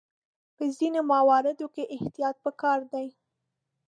[0.55, 3.07] په ځینو مواردو کې احتیاط پکار دی.